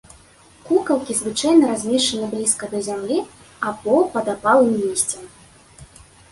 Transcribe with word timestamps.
Кукалкі 0.69 1.15
звычайна 1.17 1.67
размешчаны 1.73 2.25
блізка 2.33 2.71
да 2.73 2.79
зямлі 2.89 3.19
або 3.73 3.95
пад 4.17 4.35
апалым 4.37 4.75
лісцем. 4.83 5.33